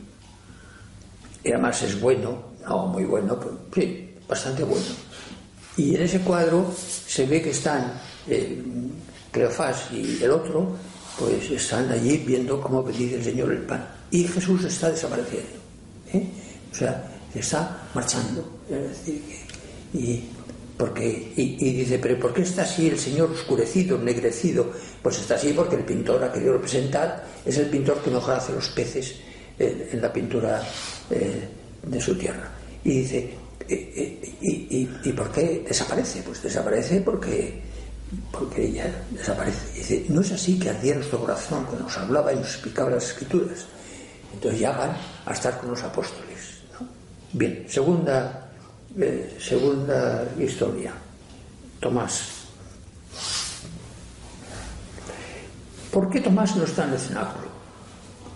además 1.47 1.83
es 1.83 1.99
bueno, 1.99 2.52
no 2.68 2.87
muy 2.88 3.04
bueno, 3.04 3.38
pero 3.40 3.59
sí, 3.75 4.14
bastante 4.28 4.62
bueno 4.62 4.85
y 5.78 5.95
en 5.95 6.02
ese 6.02 6.21
cuadro 6.21 6.71
se 6.76 7.25
ve 7.25 7.40
que 7.40 7.50
están 7.50 7.92
eh, 8.28 8.62
Cleofás 9.33 9.90
y 9.92 10.23
el 10.23 10.30
otro, 10.30 10.76
pues 11.18 11.50
están 11.50 11.90
allí 11.90 12.18
viendo 12.18 12.61
cómo 12.61 12.83
bendice 12.83 13.16
el 13.16 13.25
Señor 13.25 13.52
el 13.52 13.62
pan. 13.62 13.88
y 14.11 14.25
Jesús 14.25 14.64
está 14.64 14.90
desapareciendo. 14.90 15.59
¿eh? 16.12 16.28
O 16.71 16.75
sea, 16.75 17.17
está 17.35 17.88
marchando. 17.94 18.44
Y, 19.92 20.25
porque, 20.76 21.32
y, 21.35 21.73
dice, 21.73 21.99
pero 21.99 22.18
¿por 22.20 22.32
qué 22.32 22.42
está 22.42 22.62
así 22.62 22.88
el 22.88 22.99
Señor 22.99 23.30
oscurecido, 23.30 23.97
ennegrecido? 23.97 24.73
Pues 25.02 25.18
está 25.18 25.35
así 25.35 25.52
porque 25.52 25.76
el 25.76 25.85
pintor 25.85 26.23
ha 26.23 26.32
querido 26.32 26.52
representar, 26.52 27.25
es 27.44 27.58
el 27.58 27.66
pintor 27.66 28.00
que 28.00 28.11
mejor 28.11 28.35
hace 28.35 28.52
los 28.52 28.68
peces 28.68 29.16
eh, 29.58 29.90
en 29.92 30.00
la 30.00 30.12
pintura 30.12 30.62
eh, 31.11 31.49
de 31.82 32.00
su 32.00 32.16
tierra. 32.16 32.49
Y 32.85 33.00
dice, 33.00 33.35
y, 33.68 34.88
y, 35.02 35.12
por 35.12 35.32
qué 35.32 35.64
desaparece? 35.66 36.23
Pues 36.23 36.42
desaparece 36.42 37.00
porque, 37.00 37.61
porque 38.30 38.66
ella 38.66 39.04
desaparece. 39.11 39.73
dice, 39.75 40.06
no 40.08 40.20
es 40.20 40.32
así 40.32 40.58
que 40.58 40.70
ardía 40.70 40.94
nuestro 40.94 41.18
corazón 41.18 41.64
cuando 41.64 41.85
nos 41.85 41.99
hablaba 41.99 42.32
y 42.32 42.37
nos 42.37 42.47
explicaba 42.47 42.90
las 42.90 43.08
escrituras. 43.08 43.66
Entonces 44.32 44.61
ya 44.61 44.73
van 44.73 44.97
a 45.26 45.32
estar 45.32 45.58
con 45.58 45.70
los 45.70 45.82
apóstoles. 45.82 46.27
Bien, 47.32 47.64
segunda, 47.68 48.49
eh, 48.99 49.37
segunda 49.38 50.25
historia. 50.38 50.92
Tomás. 51.80 52.38
¿Por 55.92 56.11
qué 56.11 56.20
Tomás 56.20 56.56
no 56.56 56.64
está 56.64 56.85
en 56.85 56.92
el 56.92 56.99
cenáculo? 56.99 57.49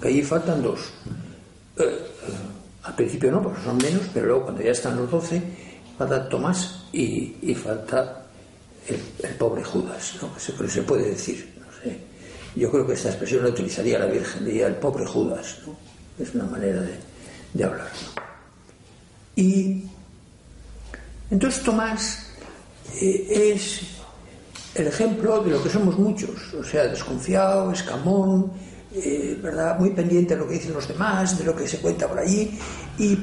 Que 0.01 0.09
allí 0.09 0.23
faltan 0.23 0.63
dos. 0.63 0.81
Eh, 1.79 1.85
eh, 1.85 2.07
al 2.83 2.95
principio 2.95 3.31
no, 3.31 3.43
porque 3.43 3.63
son 3.63 3.77
menos, 3.79 4.03
pero 4.13 4.27
luego 4.27 4.43
cuando 4.45 4.63
ya 4.63 4.73
están 4.73 4.97
los 4.97 5.11
doce, 5.11 5.43
falta 5.97 6.29
Tomás 6.29 6.85
y, 6.93 7.55
falta 7.55 8.27
el, 8.87 9.35
pobre 9.37 9.63
Judas, 9.63 10.17
¿no? 10.21 10.31
se, 10.39 10.83
puede 10.83 11.11
decir. 11.11 11.55
No 11.59 11.67
sé. 11.83 11.99
Yo 12.57 12.71
creo 12.71 12.87
que 12.87 12.95
esta 12.95 13.09
expresión 13.09 13.45
la 13.45 13.51
utilizaría 13.51 13.99
la 13.99 14.07
Virgen, 14.07 14.45
diría 14.45 14.67
el 14.67 14.75
pobre 14.77 15.07
Judas. 15.07 15.59
¿no? 15.67 15.77
Es 16.23 16.35
una 16.35 16.45
manera 16.45 16.83
de, 17.55 17.65
hablar. 17.65 17.89
Y 19.37 19.85
entonces 21.31 21.63
Tomás 21.63 22.27
eh, 23.01 23.53
es 23.55 23.81
el 24.75 24.87
ejemplo 24.87 25.43
de 25.43 25.51
lo 25.51 25.63
que 25.63 25.69
somos 25.69 25.99
muchos, 25.99 26.55
o 26.55 26.65
sea, 26.65 26.85
desconfiado, 26.85 27.71
escamón, 27.73 28.53
eh, 28.95 29.39
¿verdad? 29.43 29.79
muy 29.79 29.91
pendiente 29.91 30.35
de 30.35 30.41
lo 30.41 30.49
que 30.49 30.55
dicen 30.55 30.73
los 30.75 30.89
demás, 30.89 31.39
de 31.39 31.45
lo 31.45 31.55
que 31.55 31.67
se 31.67 31.79
cuenta 31.79 32.09
por 32.09 32.19
allí, 32.19 32.59
y, 32.99 33.17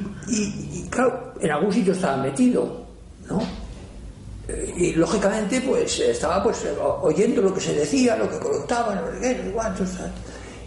claro, 0.90 1.34
en 1.40 1.50
algún 1.50 1.72
sitio 1.72 1.92
estaba 1.92 2.16
metido, 2.16 2.86
¿no? 3.28 3.40
Eh, 4.48 4.74
y 4.76 4.92
lógicamente, 4.94 5.60
pues 5.60 6.00
estaba 6.00 6.42
pues 6.42 6.64
oyendo 7.02 7.42
lo 7.42 7.54
que 7.54 7.60
se 7.60 7.74
decía, 7.74 8.16
lo 8.16 8.28
que 8.28 8.38
contaban, 8.38 9.00
lo 9.04 9.20
que 9.20 9.52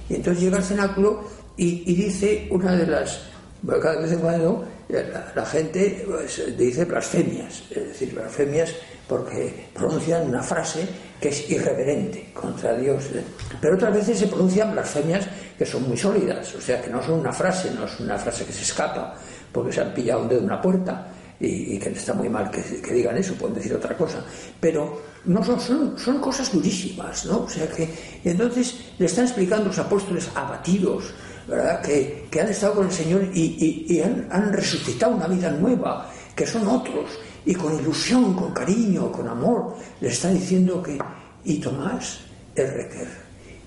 y 0.10 0.16
entonces 0.16 0.44
llega 0.44 0.58
al 0.58 0.64
cenáculo 0.64 1.24
y, 1.58 1.94
dice 1.96 2.48
una 2.52 2.76
de 2.76 2.88
las. 2.88 3.20
Cada 3.66 4.02
vez 4.02 4.12
en 4.12 4.20
cuando 4.20 4.66
la, 4.90 5.46
gente 5.46 6.04
pues, 6.06 6.58
dice 6.58 6.86
blasfemias, 6.86 7.64
es 7.72 7.88
decir, 7.88 8.14
blasfemias 8.14 8.74
porque 9.08 9.68
pronuncian 9.74 10.28
una 10.28 10.42
frase 10.42 10.88
que 11.20 11.30
es 11.30 11.50
irreverente 11.50 12.32
contra 12.34 12.76
Dios. 12.76 13.06
¿eh? 13.14 13.24
Pero 13.62 13.76
otras 13.76 13.94
veces 13.94 14.20
se 14.20 14.28
pronuncian 14.28 14.72
blasfemias 14.72 15.28
que 15.58 15.66
son 15.66 15.88
muy 15.88 15.98
sólidas, 15.98 16.56
o 16.56 16.62
sea, 16.62 16.82
que 16.82 16.90
no 16.90 17.02
son 17.02 17.20
una 17.20 17.32
frase, 17.32 17.72
no 17.72 17.86
es 17.86 18.00
una 18.00 18.18
frase 18.18 18.46
que 18.46 18.54
se 18.54 18.64
escapa 18.64 19.16
porque 19.52 19.72
se 19.72 19.82
han 19.82 19.94
pillado 19.94 20.24
un 20.24 20.30
dedo 20.30 20.40
en 20.40 20.46
una 20.46 20.62
puerta 20.62 21.08
y, 21.40 21.78
que 21.78 21.90
está 21.90 22.14
muy 22.14 22.30
mal 22.30 22.50
que, 22.50 22.94
digan 22.94 23.18
eso, 23.18 23.34
pueden 23.36 23.56
decir 23.56 23.74
otra 23.74 23.96
cosa. 23.98 24.24
Pero 24.60 25.02
no 25.26 25.44
son, 25.44 25.60
son, 25.60 25.98
son, 25.98 26.20
cosas 26.20 26.52
durísimas, 26.52 27.26
¿no? 27.26 27.42
O 27.42 27.50
sea 27.50 27.68
que 27.68 27.90
entonces 28.24 28.94
le 28.98 29.06
están 29.06 29.26
explicando 29.26 29.66
los 29.66 29.80
apóstoles 29.80 30.30
abatidos, 30.36 31.14
¿verdad? 31.48 31.82
Que, 31.82 32.28
han 32.40 32.50
estado 32.50 32.76
con 32.76 32.86
el 32.88 32.92
Señor 32.92 33.30
y, 33.34 34.02
han, 34.02 34.54
resucitado 34.54 35.16
una 35.16 35.28
vida 35.28 35.52
nueva, 35.52 36.10
que 36.36 36.46
son 36.46 36.68
otros, 36.68 37.20
y 37.46 37.54
con 37.54 37.78
ilusión, 37.78 38.34
con 38.34 38.54
cariño, 38.54 39.12
con 39.12 39.28
amor, 39.28 39.76
le 40.00 40.10
está 40.10 40.30
diciendo 40.30 40.82
que, 40.82 40.98
y 41.44 41.60
Tomás 41.60 42.20
es 42.56 42.74
requer. 42.74 43.08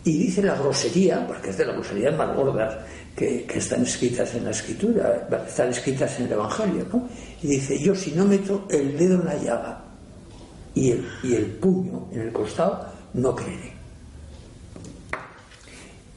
Y 0.04 0.18
dice 0.18 0.42
la 0.42 0.54
grosería, 0.54 1.26
porque 1.26 1.50
es 1.50 1.58
de 1.58 1.66
las 1.66 1.74
groserías 1.74 2.16
más 2.16 2.34
gordas 2.34 2.76
que, 3.14 3.46
están 3.54 3.82
escritas 3.82 4.34
en 4.34 4.44
la 4.44 4.50
escritura, 4.50 5.28
están 5.46 5.70
escritas 5.70 6.18
en 6.18 6.26
el 6.26 6.32
Evangelio, 6.32 6.86
¿no? 6.92 7.08
Y 7.42 7.48
dice, 7.48 7.78
yo 7.78 7.94
si 7.94 8.12
no 8.12 8.24
meto 8.24 8.66
el 8.70 8.96
dedo 8.96 9.20
en 9.20 9.24
la 9.26 9.36
llaga 9.36 9.84
y 10.74 10.92
el, 10.92 11.08
y 11.22 11.34
el 11.34 11.46
puño 11.46 12.08
en 12.12 12.20
el 12.20 12.32
costado, 12.32 12.86
no 13.14 13.34
creeré 13.34 13.75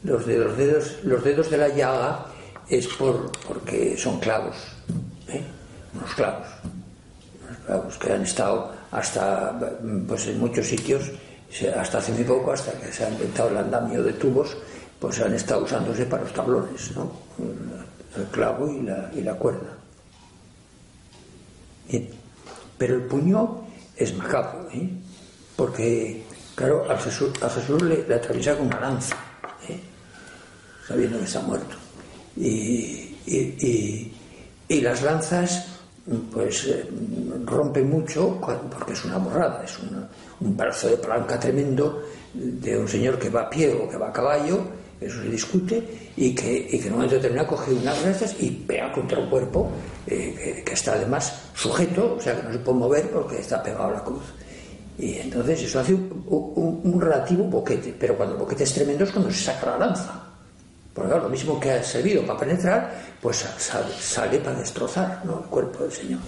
los 0.03 0.25
dedos, 0.25 1.03
los 1.03 1.23
dedos 1.23 1.49
de 1.49 1.57
la 1.57 1.67
llaga 1.69 2.25
es 2.69 2.87
por, 2.87 3.31
porque 3.47 3.97
son 3.97 4.19
clavos, 4.19 4.55
¿eh? 5.27 5.43
unos 5.93 6.13
clavos, 6.13 6.47
unos 7.43 7.57
clavos 7.65 7.97
que 7.97 8.13
han 8.13 8.21
estado 8.21 8.71
hasta 8.91 9.59
pues 10.07 10.27
en 10.27 10.39
muchos 10.39 10.67
sitios, 10.67 11.11
hasta 11.75 11.97
hace 11.97 12.13
muy 12.13 12.23
poco, 12.23 12.51
hasta 12.51 12.71
que 12.73 12.91
se 12.93 13.05
ha 13.05 13.09
inventado 13.09 13.49
el 13.49 13.57
andamio 13.57 14.03
de 14.03 14.13
tubos, 14.13 14.55
pues 14.99 15.19
han 15.19 15.33
estado 15.33 15.63
usándose 15.63 16.05
para 16.05 16.23
los 16.23 16.33
tablones, 16.33 16.91
¿no? 16.95 17.11
el 18.15 18.25
clavo 18.25 18.69
y 18.71 18.81
la, 18.81 19.11
y 19.13 19.21
la 19.21 19.33
cuerda. 19.33 19.75
Pero 22.77 22.95
el 22.95 23.01
puño 23.01 23.65
es 23.97 24.15
macabro, 24.15 24.69
¿eh? 24.71 24.89
porque, 25.55 26.23
claro, 26.55 26.89
a 26.89 26.97
Jesús, 26.97 27.31
a 27.41 27.49
Jesús 27.49 27.81
le, 27.81 28.07
le 28.07 28.15
atraviesa 28.15 28.55
con 28.55 28.67
una 28.67 28.79
lanza 28.79 29.17
sabiendo 30.89 31.19
que 31.19 31.25
está 31.25 31.41
muerto. 31.41 31.75
Y, 32.35 33.15
y, 33.27 34.81
las 34.81 35.03
lanzas, 35.03 35.67
pues 36.31 36.65
eh, 36.65 36.89
rompen 37.45 37.89
mucho 37.89 38.39
porque 38.41 38.93
es 38.93 39.05
una 39.05 39.17
borrada, 39.17 39.63
es 39.63 39.77
un 40.39 40.57
brazo 40.57 40.89
de 40.89 40.97
palanca 40.97 41.39
tremendo 41.39 42.01
de 42.33 42.77
un 42.77 42.87
señor 42.87 43.19
que 43.19 43.29
va 43.29 43.41
a 43.41 43.49
pie 43.49 43.73
o 43.73 43.87
que 43.87 43.97
va 43.97 44.09
a 44.09 44.13
caballo, 44.13 44.61
eso 44.99 45.21
se 45.21 45.29
discute, 45.29 46.11
y 46.17 46.33
que, 46.33 46.67
y 46.71 46.79
que 46.79 46.87
en 46.87 46.93
un 46.93 46.99
momento 46.99 47.15
determinado 47.15 47.49
coge 47.49 47.71
unas 47.71 48.01
lanzas 48.03 48.35
y 48.39 48.49
pega 48.49 48.91
contra 48.91 49.19
un 49.19 49.29
cuerpo 49.29 49.69
eh, 50.07 50.63
que, 50.65 50.73
está 50.73 50.93
además 50.93 51.49
sujeto, 51.53 52.15
o 52.17 52.21
sea 52.21 52.35
que 52.35 52.43
no 52.43 52.53
se 52.53 52.59
puede 52.59 52.77
mover 52.77 53.09
porque 53.09 53.39
está 53.39 53.61
pegado 53.61 53.85
a 53.85 53.91
la 53.91 54.03
cruz. 54.03 54.23
Y 54.97 55.15
entonces 55.15 55.61
eso 55.63 55.79
hace 55.79 55.93
un 55.93 56.99
relativo 56.99 57.45
boquete, 57.45 57.95
pero 57.97 58.17
cuando 58.17 58.35
el 58.35 58.41
boquete 58.41 58.65
es 58.65 58.73
tremendo 58.73 59.05
es 59.05 59.11
cuando 59.11 59.31
se 59.31 59.45
saca 59.45 59.67
la 59.67 59.77
lanza. 59.77 60.28
Porque 60.93 61.15
lo 61.15 61.29
mismo 61.29 61.59
que 61.59 61.71
ha 61.71 61.83
servido 61.83 62.25
para 62.25 62.39
penetrar, 62.39 62.93
pues 63.21 63.45
sale, 63.57 64.39
para 64.39 64.59
destrozar 64.59 65.21
el 65.23 65.29
cuerpo 65.49 65.83
del 65.83 65.91
Señor. 65.91 66.19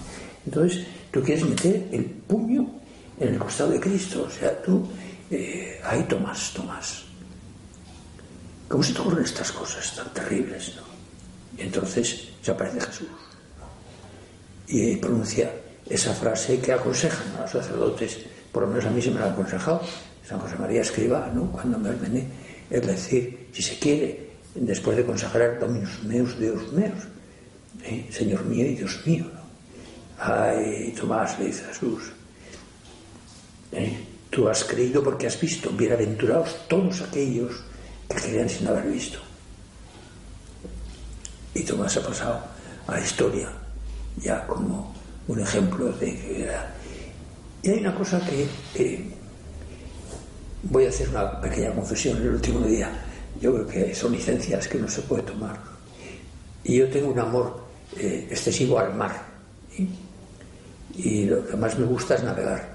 Entonces, 0.46 0.86
tú 1.10 1.22
quieres 1.22 1.44
meter 1.44 1.88
el 1.92 2.04
puño 2.04 2.66
en 3.18 3.28
el 3.28 3.38
costado 3.38 3.70
de 3.70 3.80
Cristo. 3.80 4.26
O 4.26 4.30
sea, 4.30 4.60
tú, 4.62 4.86
eh, 5.30 5.80
ahí 5.84 6.02
tomas, 6.04 6.52
tomas. 6.54 7.04
¿Cómo 8.68 8.82
se 8.82 8.94
te 8.94 9.00
ocurren 9.00 9.24
estas 9.24 9.52
cosas 9.52 9.94
tan 9.94 10.12
terribles? 10.14 10.72
¿no? 10.76 10.82
Y 11.58 11.66
entonces 11.66 12.28
se 12.40 12.50
aparece 12.50 12.80
Jesús. 12.80 13.08
Y 14.68 14.96
pronuncia 14.96 15.52
esa 15.88 16.14
frase 16.14 16.58
que 16.58 16.72
aconsejan 16.72 17.36
a 17.36 17.42
los 17.42 17.50
sacerdotes, 17.50 18.18
por 18.50 18.62
lo 18.62 18.70
menos 18.70 18.86
a 18.86 18.90
mí 18.90 19.02
se 19.02 19.10
me 19.10 19.20
la 19.20 19.26
ha 19.26 19.32
aconsejado, 19.32 19.82
San 20.26 20.38
José 20.40 20.56
María 20.58 20.80
Escriba, 20.80 21.30
¿no? 21.34 21.50
cuando 21.52 21.78
me 21.78 21.90
ordené, 21.90 22.26
es 22.70 22.86
decir, 22.86 23.48
si 23.52 23.60
se 23.60 23.78
quiere 23.78 24.31
después 24.54 24.96
de 24.96 25.04
consagrar 25.04 25.58
Dominus 25.58 26.02
meus, 26.04 26.38
Deus 26.38 26.72
meus, 26.72 27.08
¿eh? 27.84 28.06
Señor 28.10 28.44
mío 28.44 28.66
y 28.66 28.74
Dios 28.74 29.00
mío. 29.06 29.24
¿no? 29.32 29.42
Ay, 30.18 30.94
Tomás, 30.98 31.38
le 31.38 31.46
dice 31.46 31.64
Jesús, 31.64 32.12
¿eh? 33.72 33.98
tú 34.30 34.48
has 34.48 34.64
creído 34.64 35.02
porque 35.02 35.26
has 35.26 35.40
visto, 35.40 35.70
bienaventurados 35.70 36.68
todos 36.68 37.00
aquellos 37.02 37.52
que 38.08 38.16
creían 38.16 38.48
sin 38.48 38.66
haber 38.68 38.84
visto. 38.84 39.18
Y 41.54 41.62
Tomás 41.64 41.96
ha 41.96 42.02
pasado 42.02 42.40
a 42.86 42.92
la 42.92 43.00
historia 43.00 43.50
ya 44.16 44.46
como 44.46 44.94
un 45.28 45.40
ejemplo 45.40 45.92
de 45.92 46.06
que. 46.06 46.50
Y 47.62 47.70
hay 47.70 47.78
una 47.78 47.94
cosa 47.94 48.20
que 48.26 48.48
voy 50.64 50.86
a 50.86 50.88
hacer 50.88 51.08
una 51.08 51.40
pequeña 51.40 51.72
confesión 51.72 52.16
el 52.18 52.30
último 52.30 52.66
día 52.66 52.90
yo 53.42 53.52
creo 53.52 53.66
que 53.66 53.94
son 53.94 54.12
licencias 54.12 54.68
que 54.68 54.78
no 54.78 54.88
se 54.88 55.02
puede 55.02 55.24
tomar. 55.24 55.58
Y 56.62 56.76
yo 56.76 56.88
tengo 56.88 57.10
un 57.10 57.18
amor 57.18 57.58
eh, 57.98 58.28
excesivo 58.30 58.78
al 58.78 58.94
mar. 58.94 59.20
Y 60.94 61.24
lo 61.24 61.44
que 61.44 61.56
más 61.56 61.76
me 61.76 61.84
gusta 61.86 62.14
es 62.14 62.22
navegar. 62.22 62.70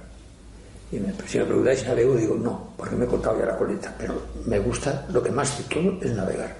Y 0.91 0.97
si 1.25 1.38
me 1.38 1.45
preguntáis 1.45 1.79
si 1.79 1.86
navego, 1.86 2.15
digo 2.15 2.36
no, 2.36 2.74
porque 2.75 2.97
me 2.97 3.05
he 3.05 3.07
contado 3.07 3.39
ya 3.39 3.45
la 3.45 3.57
coleta. 3.57 3.95
Pero 3.97 4.21
me 4.45 4.59
gusta, 4.59 5.05
lo 5.09 5.24
que 5.24 5.31
más 5.31 5.57
de 5.57 5.63
todo 5.74 6.01
es 6.01 6.12
navegar. 6.12 6.57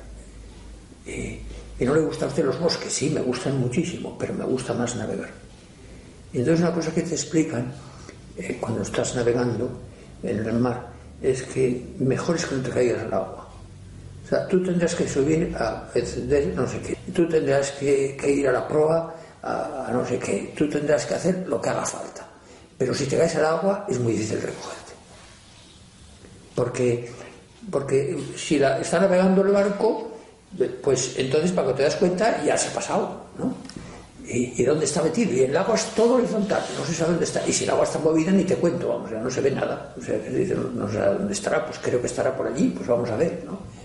Y, 1.06 1.40
no 1.84 1.94
le 1.94 2.02
gusta 2.02 2.26
a 2.26 2.28
usted 2.30 2.46
los 2.46 2.60
bosques, 2.60 2.92
sí, 2.92 3.10
me 3.10 3.22
gustan 3.22 3.60
muchísimo, 3.60 4.18
pero 4.18 4.34
me 4.34 4.46
gusta 4.46 4.74
más 4.74 4.96
navegar. 4.96 5.30
Entonces 6.34 6.62
una 6.62 6.74
cosa 6.74 6.94
que 6.94 7.02
te 7.02 7.14
explican 7.14 7.74
eh, 8.38 8.58
cuando 8.60 8.82
estás 8.84 9.16
navegando 9.16 9.70
en 10.24 10.40
el 10.46 10.54
mar 10.54 10.88
es 11.22 11.44
que 11.44 11.94
mejor 12.00 12.38
es 12.38 12.46
que 12.46 12.56
no 12.56 12.64
te 12.64 12.70
caigas 12.70 13.04
al 13.04 13.14
agua 13.14 13.47
O 14.28 14.30
sea, 14.30 14.46
tú 14.46 14.62
tendrás 14.62 14.94
que 14.94 15.08
subir 15.08 15.56
a 15.58 15.88
encender 15.96 16.48
no 16.54 16.68
sé 16.68 16.82
qué, 16.82 16.98
tú 17.14 17.30
tendrás 17.30 17.72
que, 17.72 18.18
ir 18.28 18.46
a 18.50 18.52
la 18.52 18.68
proa 18.68 19.16
a, 19.42 19.90
no 19.94 20.06
sé 20.06 20.20
qué, 20.20 20.54
tú 20.54 20.70
tendrás 20.70 21.06
que 21.06 21.14
hacer 21.14 21.48
lo 21.48 21.62
que 21.62 21.70
haga 21.70 21.86
falta. 21.86 22.28
Pero 22.78 22.94
si 22.94 23.06
te 23.06 23.18
caes 23.18 23.38
al 23.38 23.46
agua 23.46 23.86
es 23.88 23.98
muy 24.00 24.12
difícil 24.12 24.42
recogerte. 24.42 24.92
Porque, 26.56 27.10
porque 27.72 28.18
si 28.36 28.58
está 28.58 29.00
navegando 29.00 29.44
el 29.44 29.54
barco, 29.54 30.12
pues 30.84 31.18
entonces 31.18 31.54
para 31.54 31.70
que 31.70 31.76
te 31.76 31.84
das 31.84 31.96
cuenta 31.96 32.44
ya 32.44 32.58
se 32.58 32.68
ha 32.68 32.74
pasado, 32.74 33.28
¿no? 33.40 33.56
¿Y, 34.28 34.62
dónde 34.62 34.84
está 34.84 35.02
metido? 35.02 35.32
Y 35.32 35.44
el 35.44 35.56
agua 35.56 35.76
es 35.76 35.86
todo 35.96 36.16
horizontal, 36.16 36.62
no 36.78 36.86
se 36.86 36.94
sabe 36.94 37.12
dónde 37.12 37.24
está. 37.24 37.48
Y 37.48 37.54
si 37.54 37.64
el 37.64 37.70
agua 37.70 37.86
está 37.86 37.98
movida, 38.00 38.30
ni 38.30 38.44
te 38.44 38.58
cuento, 38.58 38.90
vamos, 38.90 39.10
ya 39.10 39.20
no 39.20 39.32
se 39.32 39.40
ve 39.40 39.52
nada. 39.52 39.96
O 39.98 40.02
sea, 40.02 40.18
no 40.18 40.92
sé 40.92 41.00
dónde 41.00 41.32
estará, 41.32 41.66
pues 41.66 41.80
creo 41.82 42.02
que 42.02 42.08
estará 42.08 42.36
por 42.36 42.46
allí, 42.48 42.74
pues 42.76 42.86
vamos 42.90 43.10
a 43.10 43.16
ver, 43.16 43.44
¿no? 43.46 43.77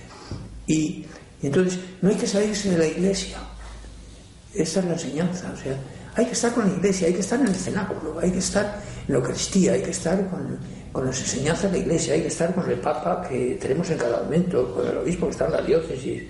Y, 0.67 1.07
entonces, 1.43 1.79
no 2.01 2.11
hay 2.11 2.17
que 2.17 2.27
salirse 2.27 2.71
de 2.71 2.79
la 2.79 2.87
iglesia. 2.87 3.39
Esa 4.55 4.81
es 4.81 4.87
la 4.87 4.93
enseñanza, 4.93 5.53
o 5.53 5.57
sea, 5.57 5.77
hay 6.15 6.27
que 6.27 6.33
estar 6.33 6.53
con 6.53 6.69
la 6.69 6.75
iglesia, 6.75 7.07
hay 7.07 7.15
que 7.15 7.21
estar 7.21 7.41
en 7.41 7.49
el 7.49 7.55
cenáculo, 7.55 8.19
hay 8.21 8.31
que 8.31 8.39
estar 8.39 8.83
en 9.09 9.15
la 9.15 9.19
Eucaristía, 9.19 9.73
hay 9.73 9.83
que 9.83 9.91
estar 9.91 10.29
con, 10.29 10.59
con 10.93 11.07
las 11.07 11.19
enseñanzas 11.21 11.73
de 11.73 11.79
la 11.79 11.85
iglesia, 11.85 12.15
hay 12.15 12.21
que 12.21 12.29
estar 12.29 12.55
con 12.55 12.71
el 12.71 12.79
Papa 12.79 13.27
que 13.27 13.57
tenemos 13.61 13.89
en 13.89 13.97
cada 13.97 14.23
momento, 14.23 14.75
con 14.75 14.87
el 14.87 14.99
obispo 14.99 15.27
que 15.27 15.33
está 15.33 15.47
en 15.47 15.53
la 15.53 15.63
diócesis 15.63 16.25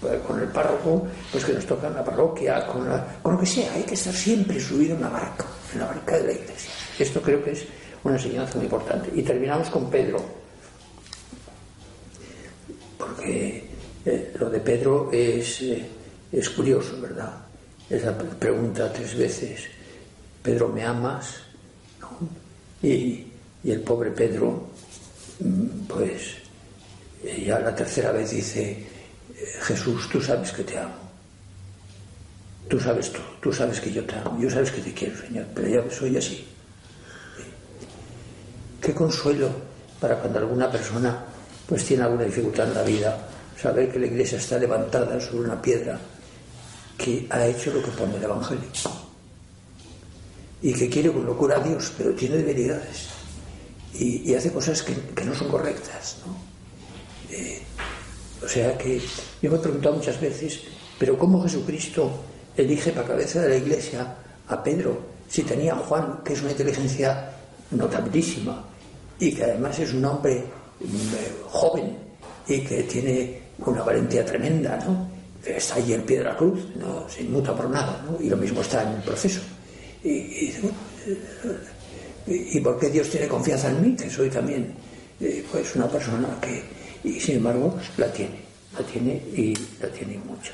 pues, 0.00 0.18
con 0.22 0.40
el 0.40 0.48
párroco, 0.48 1.06
pues 1.30 1.44
que 1.44 1.52
nos 1.52 1.64
toca 1.64 1.86
en 1.86 1.94
la 1.94 2.04
parroquia, 2.04 2.66
con, 2.66 2.88
con 3.22 3.34
lo 3.34 3.40
que 3.40 3.46
sea, 3.46 3.72
hay 3.74 3.84
que 3.84 3.94
estar 3.94 4.14
siempre 4.14 4.58
subido 4.58 4.96
en 4.96 5.02
la 5.02 5.10
barca, 5.10 5.44
en 5.74 5.78
la 5.78 5.86
barca 5.86 6.16
de 6.16 6.24
la 6.24 6.32
iglesia. 6.32 6.72
Esto 6.98 7.22
creo 7.22 7.44
que 7.44 7.52
es 7.52 7.64
una 8.02 8.16
enseñanza 8.16 8.56
muy 8.56 8.64
importante. 8.64 9.10
Y 9.14 9.22
terminamos 9.22 9.68
con 9.70 9.90
Pedro, 9.90 10.24
porque 12.98 13.69
eh, 14.04 14.34
lo 14.38 14.50
de 14.50 14.60
Pedro 14.60 15.10
es, 15.12 15.62
eh, 15.62 15.86
es 16.32 16.50
curioso, 16.50 17.00
¿verdad? 17.00 17.32
Esa 17.88 18.16
pregunta 18.16 18.92
tres 18.92 19.16
veces, 19.16 19.62
Pedro, 20.42 20.68
¿me 20.68 20.84
amas? 20.84 21.40
Y, 22.82 23.26
y 23.62 23.70
el 23.70 23.80
pobre 23.80 24.10
Pedro, 24.10 24.68
mm, 25.40 25.86
pues 25.86 26.36
ya 27.46 27.58
la 27.58 27.74
tercera 27.74 28.12
vez 28.12 28.30
dice, 28.30 28.86
Jesús, 29.62 30.08
tú 30.08 30.20
sabes 30.20 30.52
que 30.52 30.64
te 30.64 30.78
amo. 30.78 31.10
Tú 32.68 32.78
sabes 32.78 33.12
tú, 33.12 33.20
tú 33.40 33.52
sabes 33.52 33.80
que 33.80 33.92
yo 33.92 34.04
te 34.04 34.14
amo, 34.14 34.38
yo 34.40 34.48
sabes 34.48 34.70
que 34.70 34.80
te 34.80 34.94
quiero, 34.94 35.16
Señor, 35.20 35.46
pero 35.54 35.68
ya 35.68 35.90
soy 35.90 36.16
así. 36.16 36.46
Qué 38.80 38.94
consuelo 38.94 39.50
para 40.00 40.16
cuando 40.16 40.38
alguna 40.38 40.70
persona 40.70 41.24
pues 41.66 41.84
tiene 41.84 42.04
alguna 42.04 42.24
dificultad 42.24 42.68
en 42.68 42.74
la 42.74 42.82
vida, 42.82 43.28
saber 43.60 43.90
que 43.90 43.98
la 43.98 44.06
iglesia 44.06 44.38
está 44.38 44.58
levantada 44.58 45.20
sobre 45.20 45.44
una 45.44 45.60
piedra 45.60 45.98
que 46.96 47.26
ha 47.30 47.46
hecho 47.46 47.72
lo 47.72 47.82
que 47.82 47.90
pone 47.90 48.16
el 48.16 48.24
Evangelio 48.24 48.68
y 50.62 50.72
que 50.72 50.88
quiere 50.88 51.10
con 51.10 51.24
locura 51.24 51.56
a 51.56 51.60
Dios, 51.60 51.92
pero 51.96 52.14
tiene 52.14 52.36
debilidades 52.36 53.08
y, 53.94 54.34
hace 54.34 54.52
cosas 54.52 54.82
que, 54.82 55.24
no 55.24 55.34
son 55.34 55.48
correctas. 55.48 56.18
¿no? 56.26 56.36
Eh, 57.34 57.60
o 58.42 58.48
sea 58.48 58.76
que 58.78 59.00
yo 59.42 59.50
me 59.50 59.56
he 59.56 59.60
preguntado 59.60 59.96
muchas 59.96 60.20
veces, 60.20 60.60
pero 60.98 61.18
¿cómo 61.18 61.42
Jesucristo 61.42 62.10
elige 62.56 62.92
para 62.92 63.08
cabeza 63.08 63.42
de 63.42 63.48
la 63.48 63.56
iglesia 63.56 64.14
a 64.48 64.62
Pedro 64.62 65.00
si 65.28 65.42
tenía 65.42 65.74
a 65.74 65.76
Juan, 65.76 66.20
que 66.24 66.32
es 66.32 66.42
una 66.42 66.50
inteligencia 66.50 67.30
notabilísima 67.70 68.64
y 69.18 69.32
que 69.32 69.44
además 69.44 69.78
es 69.78 69.92
un 69.92 70.04
hombre 70.04 70.44
mm, 70.80 71.48
joven 71.48 71.98
y 72.48 72.60
que 72.60 72.82
tiene 72.84 73.39
una 73.66 73.82
valentía 73.82 74.24
tremenda, 74.24 74.76
¿no? 74.84 75.08
Está 75.44 75.76
allí 75.76 75.94
en 75.94 76.02
pie 76.02 76.18
de 76.18 76.24
la 76.24 76.36
cruz, 76.36 76.60
no 76.76 77.08
se 77.08 77.22
inmuta 77.22 77.54
por 77.54 77.68
nada, 77.70 78.04
¿no? 78.04 78.22
Y 78.22 78.28
lo 78.28 78.36
mismo 78.36 78.60
está 78.60 78.82
en 78.82 78.96
el 78.96 79.02
proceso. 79.02 79.40
Y, 80.02 80.52
y, 82.26 82.60
por 82.60 82.78
qué 82.78 82.90
Dios 82.90 83.08
tiene 83.08 83.26
confianza 83.26 83.68
en 83.70 83.82
mí, 83.82 83.96
que 83.96 84.08
soy 84.10 84.30
también 84.30 84.74
eh, 85.20 85.44
pues 85.50 85.74
una 85.76 85.88
persona 85.88 86.38
que, 86.40 86.62
y 87.04 87.20
sin 87.20 87.36
embargo 87.36 87.78
la 87.96 88.12
tiene, 88.12 88.40
la 88.78 88.84
tiene 88.84 89.22
y 89.34 89.54
la 89.80 89.88
tiene 89.88 90.18
mucho. 90.18 90.52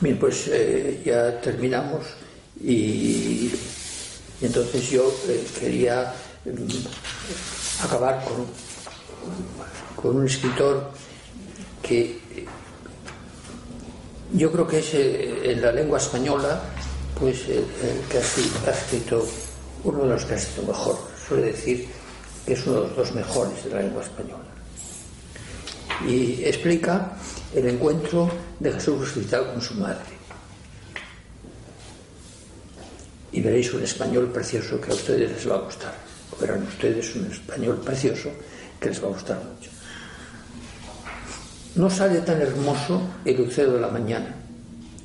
Bien, 0.00 0.18
pues 0.18 0.48
eh, 0.48 1.00
ya 1.04 1.40
terminamos 1.40 2.04
y, 2.60 3.52
entonces 4.40 4.90
yo 4.90 5.12
eh, 5.28 5.44
quería 5.58 6.12
mm, 6.44 7.84
acabar 7.84 8.24
con, 8.24 8.46
con 10.02 10.16
un 10.16 10.26
escritor 10.26 10.90
que 11.80 12.20
yo 14.32 14.50
creo 14.50 14.66
que 14.66 14.78
es 14.80 14.94
eh, 14.94 15.52
en 15.52 15.62
la 15.62 15.72
lengua 15.72 15.98
española 15.98 16.60
pues 17.18 17.48
el, 17.48 17.64
que 18.10 18.18
ha 18.18 18.70
escrito, 18.72 19.24
uno 19.84 20.02
de 20.02 20.08
los 20.08 20.24
que 20.24 20.34
ha 20.34 20.36
escrito 20.36 20.66
mejor, 20.66 20.98
suele 21.28 21.52
decir 21.52 21.86
que 22.44 22.54
es 22.54 22.66
uno 22.66 22.80
de 22.80 22.88
los 22.88 22.96
dos 22.96 23.14
mejores 23.14 23.64
de 23.64 23.70
la 23.70 23.82
lengua 23.82 24.02
española. 24.02 24.44
Y 26.04 26.42
explica 26.44 27.12
el 27.54 27.68
encuentro 27.68 28.28
de 28.58 28.72
Jesús 28.72 28.98
resucitado 28.98 29.52
con 29.52 29.62
su 29.62 29.74
madre. 29.74 30.10
Y 33.30 33.40
veréis 33.40 33.72
un 33.72 33.84
español 33.84 34.32
precioso 34.32 34.80
que 34.80 34.90
a 34.90 34.94
ustedes 34.94 35.30
les 35.30 35.48
va 35.48 35.56
a 35.56 35.60
gustar. 35.60 35.94
Verán 36.40 36.64
ustedes 36.64 37.14
un 37.14 37.30
español 37.30 37.80
precioso 37.84 38.30
que 38.80 38.88
les 38.88 39.00
va 39.00 39.06
a 39.06 39.10
gustar 39.10 39.36
mucho. 39.36 39.71
No 41.74 41.88
sale 41.88 42.20
tan 42.20 42.40
hermoso 42.42 43.00
el 43.24 43.38
lucero 43.38 43.72
de 43.72 43.80
la 43.80 43.88
mañana, 43.88 44.34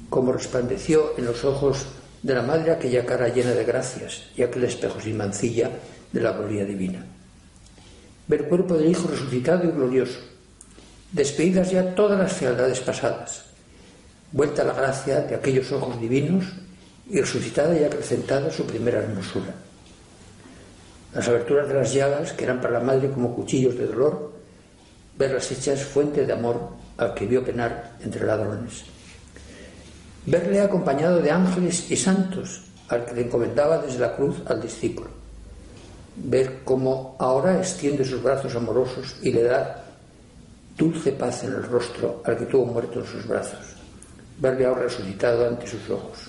como 0.09 0.33
resplandeció 0.33 1.17
en 1.17 1.25
los 1.25 1.45
ojos 1.45 1.85
de 2.21 2.33
la 2.33 2.41
madre 2.41 2.71
aquella 2.71 3.05
cara 3.05 3.29
llena 3.29 3.51
de 3.51 3.63
gracias 3.63 4.23
y 4.35 4.43
aquel 4.43 4.65
espejo 4.65 4.99
sin 4.99 5.15
mancilla 5.15 5.71
de 6.11 6.21
la 6.21 6.33
gloria 6.33 6.65
divina. 6.65 7.05
Ver 8.27 8.49
cuerpo 8.49 8.75
del 8.75 8.89
Hijo 8.89 9.07
resucitado 9.07 9.63
y 9.63 9.71
glorioso, 9.71 10.19
despedidas 11.13 11.71
ya 11.71 11.95
todas 11.95 12.19
las 12.19 12.33
fealdades 12.33 12.81
pasadas, 12.81 13.45
vuelta 14.33 14.65
la 14.65 14.73
gracia 14.73 15.21
de 15.21 15.35
aquellos 15.35 15.71
ojos 15.71 16.01
divinos 16.01 16.43
y 17.09 17.21
resucitada 17.21 17.79
y 17.79 17.85
acrecentada 17.85 18.51
su 18.51 18.65
primera 18.65 18.99
hermosura. 18.99 19.53
Las 21.13 21.29
aberturas 21.29 21.69
de 21.69 21.75
las 21.75 21.93
llagas, 21.93 22.33
que 22.33 22.43
eran 22.43 22.59
para 22.59 22.79
la 22.79 22.85
madre 22.85 23.09
como 23.09 23.33
cuchillos 23.33 23.77
de 23.77 23.87
dolor, 23.87 24.36
verlas 25.17 25.51
hechas 25.51 25.83
fuente 25.83 26.25
de 26.25 26.33
amor 26.33 26.71
al 26.97 27.13
que 27.13 27.25
vio 27.25 27.43
penar 27.43 27.97
entre 28.01 28.25
ladrones. 28.25 28.83
Verle 30.25 30.61
acompañado 30.61 31.21
de 31.21 31.31
ángeles 31.31 31.89
y 31.89 31.95
santos, 31.95 32.63
al 32.89 33.05
que 33.05 33.15
le 33.15 33.21
encomendaba 33.21 33.79
desde 33.79 33.99
la 33.99 34.15
cruz 34.15 34.35
al 34.45 34.61
discípulo 34.61 35.17
ver 36.17 36.59
cómo 36.63 37.15
ahora 37.19 37.57
extiende 37.57 38.03
sus 38.03 38.21
brazos 38.21 38.55
amorosos 38.55 39.17
y 39.21 39.31
le 39.31 39.43
da 39.43 39.83
dulce 40.75 41.11
paz 41.11 41.43
en 41.43 41.53
el 41.53 41.63
rostro 41.63 42.21
al 42.25 42.37
que 42.37 42.45
tuvo 42.45 42.65
muerto 42.65 42.99
en 42.99 43.05
sus 43.05 43.27
brazos, 43.27 43.59
verle 44.39 44.65
ahora 44.65 44.83
resucitado 44.83 45.47
ante 45.47 45.67
sus 45.67 45.89
ojos. 45.89 46.19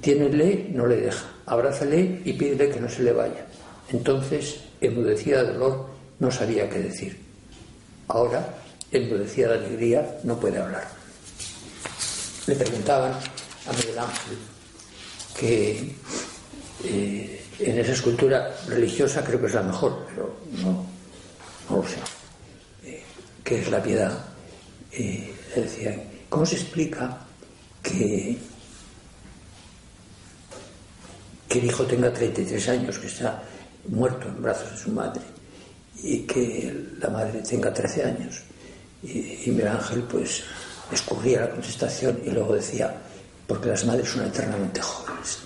Tiénele, 0.00 0.68
no 0.72 0.86
le 0.86 0.96
deja, 0.96 1.24
abrázale 1.46 2.22
y 2.24 2.32
pídele 2.32 2.70
que 2.70 2.80
no 2.80 2.88
se 2.88 3.02
le 3.02 3.12
vaya. 3.12 3.46
Entonces, 3.90 4.60
enmudecida 4.80 5.44
de 5.44 5.52
dolor, 5.52 5.86
no 6.18 6.30
sabía 6.30 6.68
qué 6.68 6.78
decir. 6.80 7.21
Ahora, 8.08 8.54
enmudecida 8.90 9.48
de 9.48 9.66
alegría, 9.66 10.18
no 10.24 10.38
puede 10.38 10.58
hablar. 10.58 10.88
Le 12.46 12.56
preguntaban 12.56 13.12
a 13.12 13.72
Miguel 13.72 13.98
Ángel 13.98 14.38
que 15.38 15.94
eh, 16.84 17.44
en 17.58 17.78
esa 17.78 17.92
escultura 17.92 18.54
religiosa 18.66 19.24
creo 19.24 19.40
que 19.40 19.46
es 19.46 19.54
la 19.54 19.62
mejor, 19.62 20.06
pero 20.08 20.36
no, 20.62 20.86
no 21.70 21.76
lo 21.76 21.82
sé. 21.88 21.98
Eh, 22.84 23.02
¿Qué 23.44 23.60
es 23.60 23.70
la 23.70 23.82
piedad? 23.82 24.24
Eh, 24.90 25.34
decía, 25.54 26.02
¿cómo 26.28 26.44
se 26.44 26.56
explica 26.56 27.18
que, 27.82 28.36
que 31.48 31.58
el 31.58 31.64
hijo 31.64 31.84
tenga 31.84 32.12
33 32.12 32.68
años, 32.68 32.98
que 32.98 33.06
está 33.06 33.42
muerto 33.88 34.28
en 34.28 34.42
brazos 34.42 34.70
de 34.72 34.78
su 34.78 34.90
madre, 34.90 35.22
y 36.02 36.20
que 36.20 36.94
la 37.00 37.08
madre 37.08 37.40
tenga 37.40 37.72
13 37.72 38.04
años? 38.04 38.42
Y, 39.02 39.44
y 39.44 39.50
Miguel 39.50 39.68
Ángel, 39.68 40.02
pues, 40.02 40.42
escurría 40.92 41.40
la 41.42 41.50
contestación 41.50 42.20
y 42.24 42.30
luego 42.30 42.54
decía, 42.54 42.94
porque 43.46 43.68
las 43.68 43.84
madres 43.84 44.08
son 44.08 44.26
eternamente 44.26 44.80
jóvenes 44.80 45.38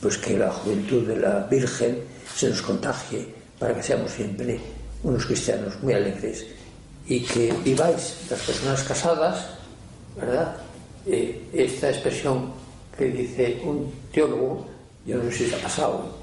pues 0.00 0.16
que 0.18 0.38
la 0.38 0.50
juventud 0.50 1.06
de 1.06 1.16
la 1.16 1.40
Virgen 1.50 1.98
se 2.34 2.48
nos 2.48 2.62
contagie 2.62 3.26
para 3.58 3.74
que 3.74 3.82
seamos 3.82 4.12
siempre 4.12 4.60
unos 5.02 5.26
cristianos 5.26 5.74
muy 5.82 5.92
alegres 5.92 6.46
y 7.06 7.24
que 7.24 7.52
viváis 7.64 8.16
las 8.30 8.40
personas 8.40 8.82
casadas, 8.84 9.46
¿verdad? 10.16 10.56
Eh, 11.06 11.48
esta 11.52 11.90
expresión 11.90 12.52
que 12.96 13.06
dice 13.06 13.60
un 13.64 13.90
teólogo, 14.12 14.66
yo 15.06 15.16
no 15.16 15.30
sé 15.30 15.48
si 15.48 15.54
ha 15.54 15.58
pasado, 15.58 16.18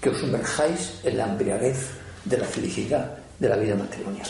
que 0.00 0.10
os 0.10 0.18
sumerjáis 0.18 1.00
en 1.02 1.16
la 1.16 1.26
embriaguez 1.26 1.90
de 2.28 2.36
la 2.36 2.44
felicidad 2.44 3.18
de 3.38 3.48
la 3.48 3.56
vida 3.56 3.74
matrimonial. 3.74 4.28